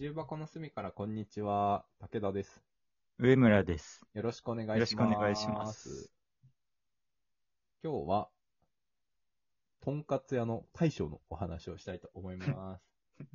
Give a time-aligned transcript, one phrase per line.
[0.00, 2.62] 重箱の隅からこんにちは、武田です。
[3.18, 4.00] 上村です。
[4.14, 4.78] よろしくお願いします。
[4.78, 6.10] よろしくお願いします。
[7.84, 8.30] 今日は、
[9.82, 12.82] とんかつ屋の大将のお話をしたいと思います。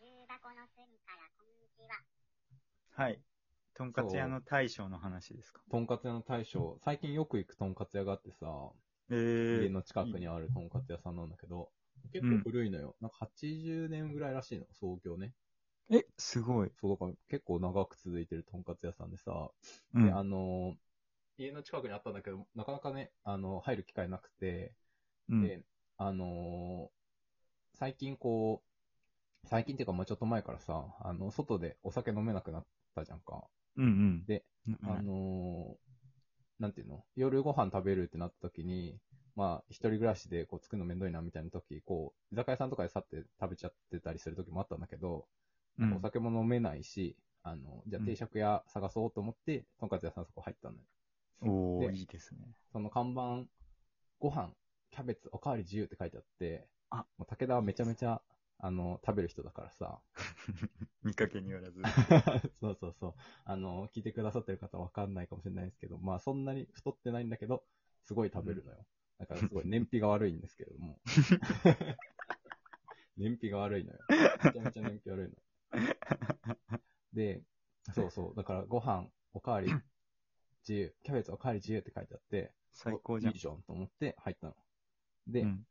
[0.00, 2.02] 重箱の隅からこんにちは。
[2.94, 3.20] はい。
[3.74, 5.60] とんかつ屋の大将の話ですか？
[5.70, 8.72] とんかつ屋の大将、最近よく行くとんかつ屋があってさ、
[9.10, 9.16] えー、
[9.54, 11.70] 家の近くにあるとんかつ屋さんなんだけど、
[12.12, 12.96] 結構古いのよ。
[13.00, 15.34] なんか80年ぐらいらしいの、創業ね。
[15.90, 16.72] え、すごい。
[16.80, 19.50] そう、だから結構長く続いてるとんかつ屋さんでさ、
[19.94, 20.12] で、うん。
[20.12, 20.76] あのー
[21.38, 24.72] 家の近くにあったんだけど、なかなかね、あの、入る機会なくて、
[25.28, 25.64] うんで、
[25.98, 28.62] あのー最近こ
[29.44, 33.44] う、最近っていうか、まあちょっと前からさ、あの、外でお酒飲めなくなったじゃんか。
[33.76, 34.24] うんうん。
[34.26, 35.84] で、うん、あのー
[36.60, 37.04] なんていうの？
[37.16, 38.96] 夜ご飯食べるってなった時に、
[39.34, 45.26] まあ、一人暮らしでこう作るのめんどいなみたいな時、こう、居酒屋さんとかで去って食べちゃってたりする時もあったんだけど、
[45.78, 50.82] うんお酒も飲めないし、あの、じゃあ定食屋探そうと思って、とんかつ屋さんそこ入ったのよ。
[51.42, 52.38] おいいですね。
[52.72, 53.42] その看板、
[54.20, 54.50] ご飯、
[54.92, 58.22] キャベツ、おかわり自由って書いてあって、あもう武田はめちゃめちゃ、
[58.64, 60.00] あの、食べる人だからさ、
[61.04, 61.82] 見かけによらず。
[62.62, 63.14] そうそうそう。
[63.44, 67.62] あの、聞いてくださってる方はわかんないかもしれないですけど、まあそんなに太ってないんだけど、
[68.04, 68.86] すごい食べるのよ。
[69.18, 70.98] だからすごい燃費が悪いんですけれども。
[73.18, 73.98] 燃費が悪いのよ。
[74.08, 76.80] めちゃめちゃ燃費悪いの。
[77.12, 77.42] で、
[77.92, 78.34] そうそう。
[78.34, 79.70] だからご飯、おかわり
[80.66, 83.38] 自由、キャベツおかわり自由って書いてあって、最高じゃんいい。
[83.38, 84.56] じゃんと思って入ったの。
[85.26, 85.66] で、うん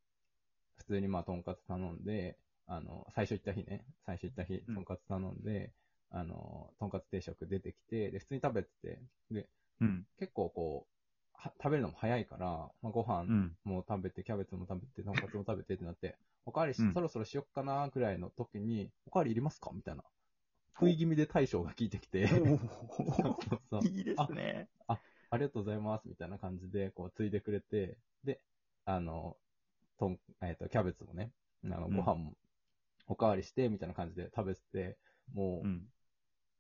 [0.76, 5.72] 普通にまあ、とんかつ頼んで、あの、最初行った日ね、最初行った日、うんとんかつ頼んで、
[6.12, 9.00] あの、とんかつ定食出てきて、で、普通に食べてて、
[9.32, 9.50] で、
[9.82, 10.06] うん。
[10.20, 10.94] 結構こう、
[11.34, 12.48] は食べるのも早いから、
[12.82, 13.52] まあ、ご飯うん。
[13.64, 20.04] も食べて、キャベツも食べて、とんかつも食べてってなって、おかわりし、うんそろそろしよっかなぐらいの時に、おかわりいりますかみたいな。
[20.76, 22.50] 食い気味で大将が聞いてきて、そうそ
[23.56, 24.68] うそういいですね。
[24.88, 28.40] ありがとうございます、みたいな感じで、こう、ついでくれて、で、
[28.86, 29.36] あの、
[29.98, 31.32] とん、えっ、と、キャベツもね、
[31.66, 32.34] あの、うんご飯も、
[33.08, 34.98] おかわりして、みたいな感じで食べてて、
[35.34, 35.84] もう、うん。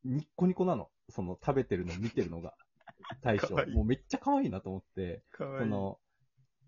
[0.05, 0.89] ニッコニコなの。
[1.09, 2.53] その、食べてるの見てるのが、
[3.21, 3.59] 大将。
[3.63, 5.19] いいもうめっちゃ可愛いなと思って、いい。
[5.37, 5.99] その、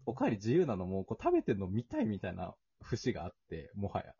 [0.06, 4.14] おかわり自由なのも、こう、食べてるの見たいみたいな節があって、もはや。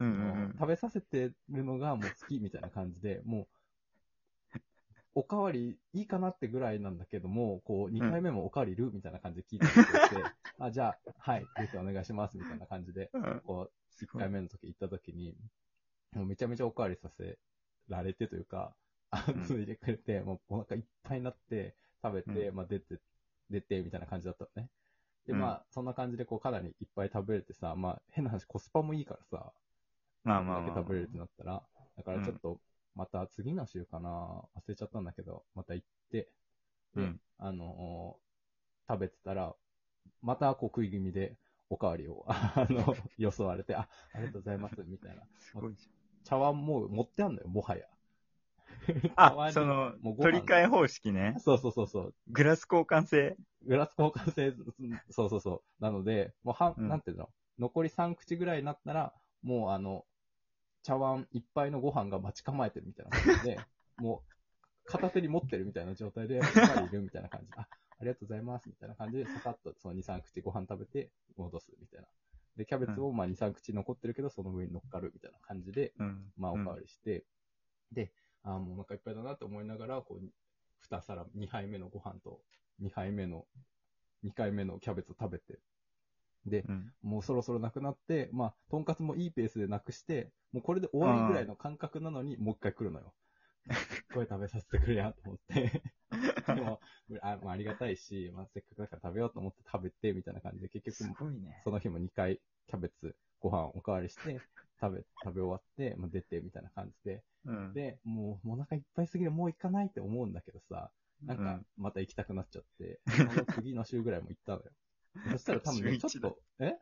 [0.00, 0.52] うんうんうん。
[0.52, 3.48] 食べさせてるのがもう好きみたいな感じで、もう、
[5.14, 10.16] おかわりいいかなってぐらいなんだけども、こう、2回目もおかわりいるみたいな感じで聞いてくれて、
[10.58, 15.36] あ、じゃあ、はい、ぜひお願いしますみたいな感じで、うんこう、1すごい回目の時行った時に、
[16.14, 17.38] もうめちゃめちゃおかわりさせ
[17.88, 18.74] られてというか、
[19.10, 22.98] あいでくれて、もうお腹いっぱいになって、食べて、うまあ出て、
[23.50, 24.70] 出て、みたいな感じだったのね。
[25.26, 25.40] で、うん。
[25.40, 29.52] まあ、そんな感じでこう、かなりいっぱい食べれてさ、まあ、変な話、コスパもいいからさ、
[30.24, 30.82] まあまあまあ。
[30.82, 31.62] 食べれるってなったら、
[31.96, 32.60] だからちょっと、
[32.94, 36.28] また次の週かな、忘れちゃったんだけど、また行って、
[36.94, 37.20] で、うん。
[37.38, 38.22] あのー
[38.88, 39.54] 食べてたら、
[40.22, 41.36] またこう食い気味で、
[41.72, 45.22] おかわりを、 あの、装われて、あ、ありがとうございます、みたいな。
[45.40, 45.88] すごいじ
[46.22, 47.86] 茶碗もう持ってあんのよ、もはや。
[49.16, 51.36] あ、そのもう、ご飯取り替え方式ね。
[51.38, 52.14] そうそうそうそう。
[52.28, 53.36] グラス交換制？
[53.66, 54.54] グラス交換制、
[55.10, 55.82] そうそうそう。
[55.82, 57.30] なので、もう半、うんなんていうの？
[57.58, 60.04] 残り3口ぐらいになったら、もうあの、
[60.82, 63.60] 茶碗いっぱいのご飯が待ち構えてるみたいな感じで、
[63.96, 64.32] もう、
[64.84, 67.68] 片手に持ってるみたいな状態で、おかわりいるみたいな感じで、あ、
[68.02, 72.08] ありがとうございます、みたいな感じで、ささっとその2、3口ご飯食べて、戻す、みたいな。
[72.56, 76.32] で、キャベツもまあ2、3口残ってるけど、その上に乗っかるみたいな感じで、うん。
[76.36, 77.24] まあおうんかわりして、
[77.92, 78.12] で、
[78.42, 80.24] あーもうお腹いっぱいだなって思いながら、こう、
[80.90, 82.40] 2皿、2杯目のご飯と、
[82.80, 83.46] 2杯目の、
[84.24, 85.60] 2回目のキャベツを食べて、
[86.44, 86.92] で、うん。
[87.02, 93.14] もうそろそろなくなって、まあ、とんかつもいいペースでなくして、もうこれで終わりぐらいの感覚なのに、もう一回来るのよ。
[94.12, 95.82] これ食べさせてくれやと思って。
[96.46, 96.80] で も
[97.20, 101.60] あ、まあ、ありがたいし、まあ、せっかくだから食べようと思って食べて、みたいな感じで、結す局、ね。
[101.64, 104.40] その日も2回キャベツ、ご飯おかわりして、
[104.80, 107.22] 食べ、食べ終わって、まあ、出て、みたいな感じで。
[107.44, 107.72] うん。
[107.74, 110.90] で、もう、もうお腹いっぱいすぎる、もう行かないって思うんだけどさ、
[111.24, 114.70] なんかうん、また行きたくなっちゃって、 その次の週ぐらいも行ったのよ。
[115.32, 116.78] そしたら多分ね、ちょっと、え？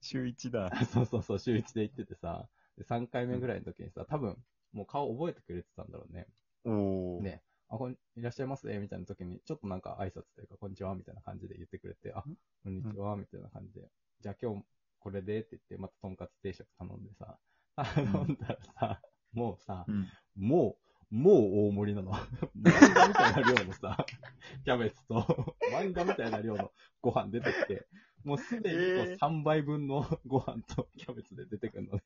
[0.00, 0.70] 週一だ。
[0.92, 4.36] そうそうそう、週1で行っててさ、で3回目ぐらいの時にさ、多分、
[4.72, 6.26] もう顔覚えてくれてたんだろうね。
[6.64, 7.22] おー。
[7.22, 12.22] ね、あ、こん、いらっしゃいますね、みたいな時に、ちょっとなんか挨拶というか、こんにちは、みたいな感じで言ってくれて、あ、
[12.62, 13.88] こんにちは、みたいな感じで、
[14.20, 14.64] じゃあ今日
[15.00, 17.38] これでって言って、またとんかつ定食頼んでさ、
[17.76, 19.00] 頼んだらさ、
[19.32, 20.08] もうさ、うん。
[20.36, 20.76] も
[21.10, 21.34] う、もう
[21.68, 22.12] 大盛りなの。
[22.12, 24.04] 漫画みたいな量のさ、
[24.64, 27.86] キャベツと、漫画みたいな量のご飯出てきて、
[28.24, 32.02] もうすでにこうえー3倍分のご飯とキャベツで出てくるのね。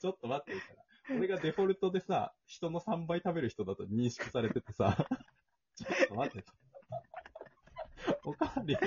[0.00, 1.16] ちょっと待っていいから。
[1.16, 4.96] 俺がデフォルトでさ、人の3倍食べる人だと認識されててさ、
[5.74, 6.52] ちょっと待ってと。
[8.22, 8.80] おかわりの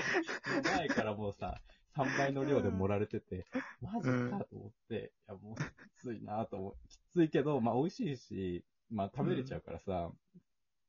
[0.78, 1.60] 前からもうさ、
[1.98, 3.44] 3倍の量で盛られてて、
[3.82, 6.88] マジかと思って、いやもうきついなと思う。
[6.88, 10.10] きついけど、まあ美味しいし、まあ食べれちゃうからさ、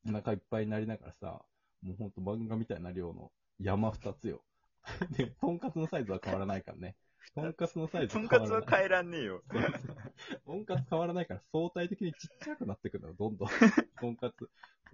[0.07, 1.43] お腹いっぱいになりながらさ、
[1.81, 3.29] もうほんと漫画みたいな量の
[3.59, 4.41] 山2つよ。
[5.17, 6.95] で、とんかつのサイズは変わらないからね。
[7.35, 8.61] とんかつのサイズとん変わらない。
[8.61, 9.43] かつは変えらんねえよ。
[10.45, 13.49] とんかつ変わらないから相対的にちっちゃくなってくるの、どんどん。
[13.99, 14.49] とんかつ。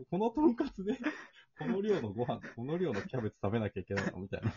[0.10, 0.98] このとんかつで、
[1.58, 4.20] この量のご飯、この量のキャベツ食べなきゃいけないの？
[4.20, 4.52] みたいな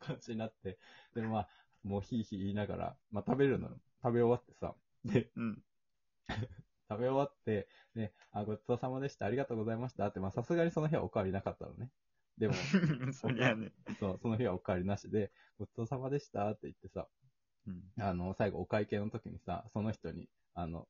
[0.00, 0.78] 感じになって。
[1.14, 1.48] で、まあ、
[1.82, 3.80] もうひいひい言いながら、まあ食べるのよ。
[4.02, 4.74] 食べ終わってさ。
[5.04, 5.62] で、うん。
[6.88, 11.90] 食べ終わって、ね、あ、ごちそうさまでした、ありがとうございましたって、まあさすがにその日はおかわりなかったのね。
[12.42, 12.54] でも、
[13.14, 13.70] そりゃね。
[14.00, 15.30] そう、その日はおかわりなしで、
[15.60, 17.06] ごちそうさまでしたって言ってさ、
[17.68, 18.02] うん。
[18.02, 20.88] あの、最後お会計の時にさ、その人に、あの、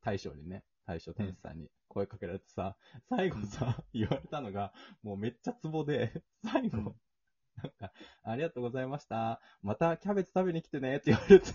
[0.00, 2.78] 大将にね、大将店主さんに声かけられてさ、
[3.10, 4.72] 最後さ、 言われたのが、
[5.02, 6.94] もうめっちゃツボで、 最後、うん
[7.56, 7.92] なんか、
[8.24, 9.40] ありがとうございました。
[9.62, 11.52] またキャベツ食べに来てねって言われて、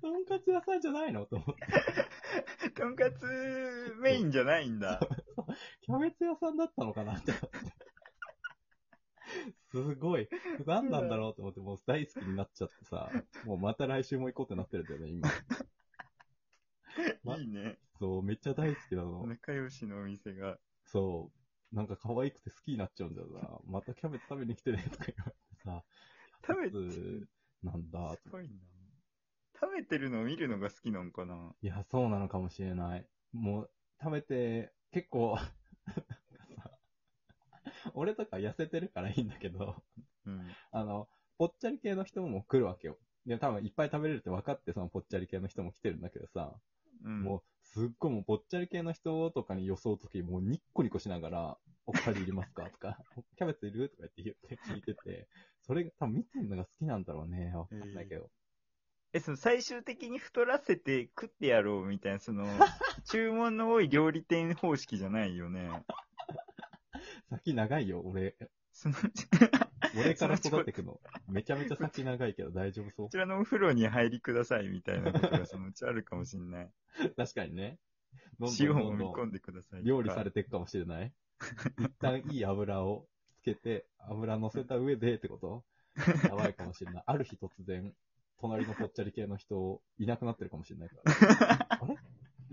[0.00, 1.54] とんかつ屋さんじゃないのと思っ
[2.64, 2.70] て。
[2.70, 4.98] とんかつメインじゃないんだ。
[5.80, 7.48] キャベツ屋さんだったのかなって思って。
[9.70, 10.28] すごい。
[10.66, 13.10] 何なんだろうと思って、もう大好きになっちゃってさ、
[13.44, 15.28] もうまた来週も行こうってなってるんだよね、今。
[17.24, 17.78] ま いいね。
[17.98, 19.26] そう、めっちゃ大好きなの。
[19.26, 20.58] 仲良しのお店が。
[20.84, 21.32] そ
[21.72, 21.74] う。
[21.74, 23.60] なんか可愛くて好きになっちゃうんだよな。
[23.64, 25.84] またキャベツ食べに来てねとか言われてさ。
[26.46, 27.28] 食べキャベツ
[27.62, 28.54] なんだすごいな。
[29.58, 33.06] 食べてるのを見るのが好きなんかないや、そうなのかもしれない。
[33.32, 33.70] もう、
[34.02, 35.38] 食べて、結構、
[37.94, 39.82] 俺とか痩せてるからいいんだけど、
[40.26, 40.52] うん。
[40.70, 41.08] あの、
[41.38, 42.98] ぽっちゃり系の人も来るわけよ。
[43.26, 46.54] で、多分いっぱい食べれるって分かって、そのぽっちゃり系の人も来てるんだけどさ、
[47.04, 47.24] うん。
[47.24, 52.64] もう、すっごいもうぽっちゃり系の人とかに装うとき、もうニッコニコしながら、おかわりいりますか？
[52.64, 52.98] とか、
[53.36, 53.88] キャベツいる？
[53.88, 55.28] とか言って言って聞いてて、
[55.62, 57.52] それが多分見てるのが好きなんだろうね。
[57.54, 58.30] わかんないけど。
[59.12, 62.46] え、その最終的に太らせて食ってやろうみたいな、その、
[63.04, 65.70] 注文の多い料理店方式じゃないよね。
[67.30, 68.36] 先長いよ、俺。
[68.72, 68.94] その、
[69.98, 71.00] 俺から育ってくの。
[71.28, 76.70] めちゃめちゃ先長いけど大丈夫そうこちらのお風呂に入りくださいみたいなことがそのうちあるかもしんない。
[77.16, 77.78] 確かにね。
[78.38, 79.84] どんどん塩どんどんを見込んでください。
[79.84, 81.12] 料理されていくかもしれない。
[81.78, 83.08] 一旦いい油を
[83.40, 85.64] つけて、油乗せた上でってこと？
[86.24, 87.02] やばいかもしれない。
[87.06, 87.94] ある日突然、
[88.38, 91.66] 隣のぽっちゃり系の人いなくなってるかもしれないから。
[91.80, 91.94] あれ？
[91.94, 91.98] い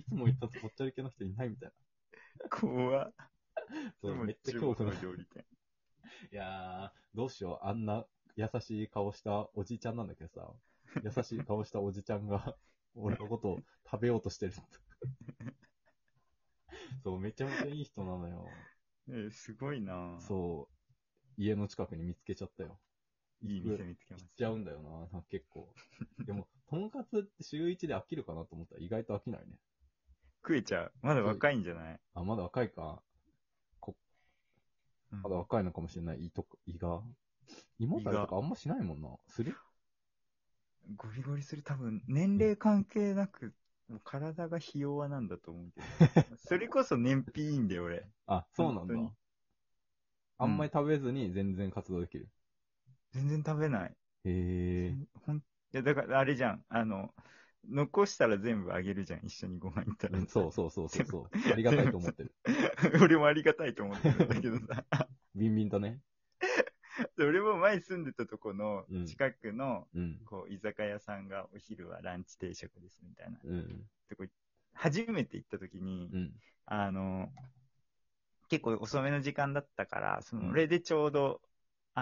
[0.10, 1.76] つも言ったぽっちゃり系の人いないみたいな。
[2.50, 3.14] 怖っ。
[4.02, 4.96] そめっちゃ恐怖の。
[4.96, 5.46] 中国の料理店。
[6.32, 7.68] いやー、どうしよう。
[7.68, 10.52] あんな優しい顔したおじいちゃんなんだけどさ、
[11.04, 12.56] 優しい顔したおじちゃんが、
[12.96, 13.60] 俺のことを
[13.90, 14.54] 食べようとしてる。
[17.04, 18.46] そう、めちゃめちゃいい人なのよ。
[19.10, 20.70] えーすごいなそ
[21.38, 22.80] う、家の近くに見つけちゃったよ。
[23.42, 25.74] いい店見つけまし行っちゃうんだよな、結構。
[26.26, 29.58] でも、とんかつって週1で飽きるかなと思ったら意外と飽きないね。
[30.44, 30.92] 食えちゃう。
[31.02, 32.00] まだ若いんじゃない？
[32.14, 33.02] あ、まだ若いか。
[35.12, 36.26] うんまだ若いのかもしれない。
[36.26, 37.02] 胃とか、胃が。
[37.80, 39.10] 胃もたれとかあんましないもんな。
[39.28, 39.56] する？
[40.98, 43.54] ゴリゴリする多分、年齢関係なく、
[43.88, 45.88] もう体がひ弱なんだと思うけど。
[46.38, 48.06] それこそ燃費いいんだよ、俺。
[48.28, 49.10] あ、そうなんだ本当に。
[50.38, 52.30] あんまり食べずに全然活動できる？
[53.12, 53.96] 全然食べない。
[54.24, 54.96] へえ。
[55.26, 55.42] ほんい
[55.72, 56.66] や、だから、あれじゃん。
[56.70, 57.14] あの、
[57.68, 59.26] 残したら全部あげるじゃん。
[59.26, 60.20] 一緒にご飯行ったら。
[60.20, 61.52] うんそうそうそうそうそう。
[61.52, 62.34] ありがたいと思ってる。
[63.02, 64.86] 俺もありがたいと思ってるんだけどさ。
[65.36, 66.00] ビンビンだね。
[67.18, 70.20] で 俺も前住んでたとこのうん近くの、うん。
[70.26, 73.40] こう、居酒屋さんがお昼はランチ定食ですみたいな。
[73.44, 73.90] うん。
[74.10, 74.26] とこ
[74.74, 76.34] 初めて行った時に、うん。
[76.66, 77.30] あの、
[78.50, 81.42] 結構遅めの時間だったから、そうんの、俺でちょうど、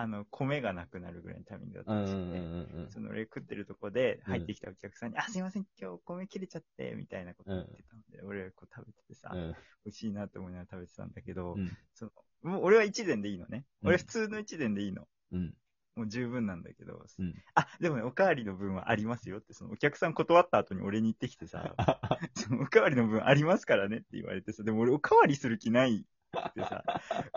[0.02, 2.92] あの、米がなくなるぐらいのタイミングだったうんらしくて、うんうんうん。
[2.92, 9.56] その俺食ってるとこで入ってきたお客さんに、あ、すいません、今日米切れちゃって、みたいなこと言ってたので、俺こう食べててさ、うん。
[9.86, 11.78] 美味しいなって思いながら食べてたんだけど、うん。
[11.94, 12.12] その、
[12.44, 13.66] もう俺は一膳でいいのね。
[13.82, 15.08] うん俺普通の一膳でいいの。
[15.32, 15.54] うん。
[15.96, 17.34] もう十分なんだけど、うん。
[17.56, 21.74] あ、でもね、おかわりの分はありますよって、そのお客さん断った後に俺に言ってきてさ、
[22.36, 26.06] そのおかわりの分ありますからねって言われてさ、でも俺おかわりする気ない
[26.50, 26.84] ってさ、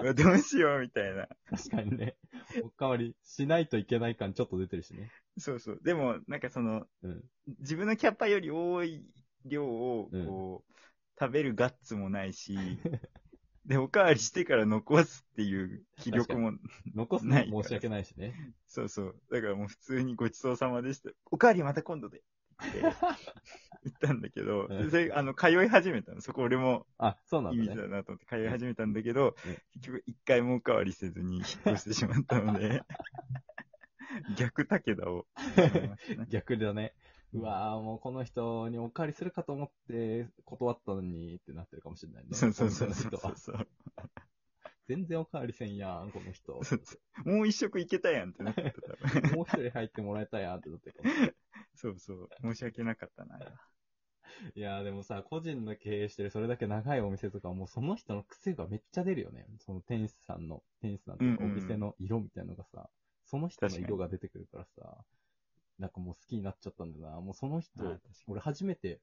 [0.02, 1.28] うわどうしようみたいな。
[1.48, 2.16] 確かにね。
[2.62, 5.10] おかわりしないといけない感ちょっと出てるしね。
[5.38, 5.80] そうそう。
[5.82, 7.24] でも、なんかその、うん。
[7.60, 9.04] 自分のキャパより多い
[9.44, 10.72] 量を、うんこう、
[11.18, 12.56] 食べるガッツもないし、
[13.66, 16.52] で、おかわりしてから残すっていう気力も、
[16.94, 18.54] 残すのない申し訳ないしね。
[18.66, 19.20] そうそう。
[19.30, 21.10] だからもう普通にごちそうさまでした。
[21.30, 22.18] おかわりまた今度で。
[22.18, 23.00] って言って
[23.84, 26.20] 言ったんだけど、うんで、あの、通い始めたの。
[26.20, 32.82] そこ俺もあ、そうなんいいだなと思って通い始めたんだけど、うん結局一回もおかわりせずに引っ越してしまったので、
[34.36, 36.26] 逆武田を買いましたね。
[36.28, 36.94] 逆だね。
[37.32, 42.30] うわぁ、もうこの人にお借りするかと思って断ったのにってなってるかもしれないね。
[42.32, 43.68] そうそうそうそう本当の人はそう。
[44.88, 46.64] 全然おかわりせんやん、この人。
[46.64, 49.36] そうそうもう一食いけたやんってなってた、多分。
[49.36, 51.34] もう一人入ってもらえたやんってなってるかもしれない
[51.80, 52.28] そうそう。
[52.42, 53.38] 申し訳なかったな。
[54.54, 59.46] いやーでもさ、個人の経営してるそれだけ長いお店とかもうその人の癖がめっちゃ出るよね。
[59.58, 62.90] その店主さんの、店主さんとかお店の色みたいなのがさ、
[63.24, 65.04] その人の色が出てくるからさ、
[65.78, 67.20] なんかもう好きになっちゃったんだな。
[67.20, 69.00] もうその人俺初めて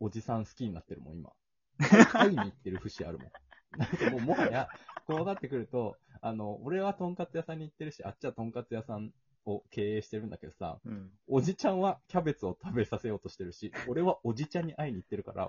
[0.00, 1.30] おじさん好きになってるもん、今。
[2.12, 3.30] 会いに行ってる節あるもん。
[3.78, 4.68] なんかもうもはや、
[5.06, 9.12] こうなってくると、あの、俺はとんかつ屋さんに行ってるし、あっちはとんかつ屋さん
[9.50, 11.10] を経営してるんだけどさ、うん。
[11.28, 15.48] おじちゃんはキャベツを食べさせようとしてるし、 俺はおじちゃんに会いに行ってるから、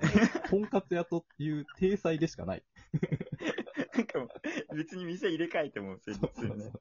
[0.50, 2.64] とんかつ屋という体裁でしかない。
[3.96, 4.26] なんかも
[4.72, 6.72] う、別に店入れ替えても成立するね。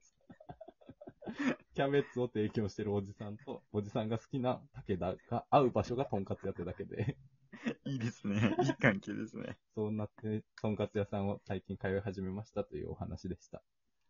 [1.74, 7.16] キャベツを提供してるおじさんと、おじさんが好きな武田が会う場所がとんかつ屋ってだけで、
[7.84, 8.56] いいですね。
[8.62, 9.58] いい関係ですね。
[9.74, 13.62] そうなって、とんかつ屋さんを最近通い始めましたというお話でした。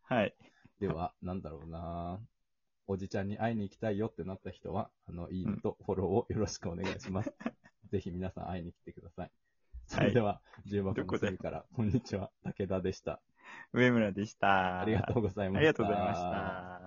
[0.03, 0.35] はい。
[0.79, 2.19] では、なんだろうな
[2.87, 7.33] おじちゃんに会いに行きたいよってなった人は、あの、いいねとフォローをよろしくお願いします。
[7.91, 9.31] ぜひ皆さん会いに来てください。
[9.87, 13.21] それでは、重箱の隅から、こんにちは、武田でした。
[13.73, 14.81] 上村でした。
[14.81, 15.57] ありがとうございました。
[15.59, 16.80] ありがとうございました。